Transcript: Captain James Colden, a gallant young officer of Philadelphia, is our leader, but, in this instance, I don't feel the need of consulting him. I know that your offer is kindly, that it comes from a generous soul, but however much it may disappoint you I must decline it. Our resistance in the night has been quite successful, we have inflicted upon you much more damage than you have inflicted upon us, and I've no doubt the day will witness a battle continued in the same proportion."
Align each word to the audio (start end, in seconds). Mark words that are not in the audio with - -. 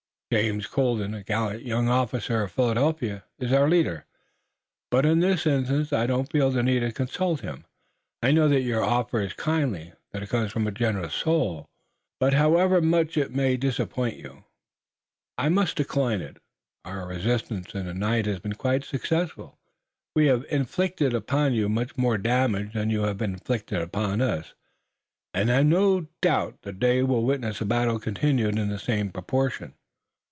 Captain 0.33 0.49
James 0.61 0.65
Colden, 0.67 1.13
a 1.13 1.23
gallant 1.25 1.61
young 1.65 1.89
officer 1.89 2.41
of 2.43 2.53
Philadelphia, 2.53 3.25
is 3.37 3.51
our 3.51 3.67
leader, 3.67 4.05
but, 4.89 5.05
in 5.05 5.19
this 5.19 5.45
instance, 5.45 5.91
I 5.91 6.07
don't 6.07 6.31
feel 6.31 6.49
the 6.51 6.63
need 6.63 6.83
of 6.83 6.93
consulting 6.93 7.49
him. 7.49 7.65
I 8.23 8.31
know 8.31 8.47
that 8.47 8.61
your 8.61 8.81
offer 8.81 9.19
is 9.19 9.33
kindly, 9.33 9.91
that 10.13 10.23
it 10.23 10.29
comes 10.29 10.53
from 10.53 10.67
a 10.67 10.71
generous 10.71 11.13
soul, 11.15 11.65
but 12.17 12.33
however 12.33 12.79
much 12.79 13.17
it 13.17 13.35
may 13.35 13.57
disappoint 13.57 14.15
you 14.19 14.45
I 15.37 15.49
must 15.49 15.75
decline 15.75 16.21
it. 16.21 16.37
Our 16.85 17.07
resistance 17.09 17.75
in 17.75 17.85
the 17.85 17.93
night 17.93 18.25
has 18.25 18.39
been 18.39 18.53
quite 18.55 18.85
successful, 18.85 19.59
we 20.15 20.27
have 20.27 20.45
inflicted 20.49 21.13
upon 21.13 21.51
you 21.55 21.67
much 21.67 21.97
more 21.97 22.17
damage 22.17 22.71
than 22.71 22.89
you 22.89 23.01
have 23.03 23.21
inflicted 23.21 23.81
upon 23.81 24.21
us, 24.21 24.53
and 25.33 25.51
I've 25.51 25.65
no 25.65 26.07
doubt 26.21 26.61
the 26.61 26.71
day 26.71 27.03
will 27.03 27.25
witness 27.25 27.59
a 27.59 27.65
battle 27.65 27.99
continued 27.99 28.57
in 28.57 28.69
the 28.69 28.79
same 28.79 29.09
proportion." 29.09 29.73